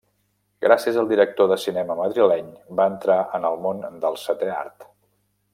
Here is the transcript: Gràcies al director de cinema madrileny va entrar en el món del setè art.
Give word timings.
Gràcies 0.65 0.95
al 1.01 1.09
director 1.11 1.49
de 1.51 1.57
cinema 1.65 1.99
madrileny 2.01 2.49
va 2.81 2.89
entrar 2.95 3.21
en 3.39 3.47
el 3.51 3.61
món 3.67 3.87
del 4.07 4.21
setè 4.27 4.53
art. 4.59 4.93